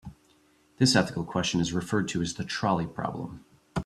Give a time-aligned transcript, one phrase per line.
[0.77, 3.45] This ethical question is referred to as the trolley problem.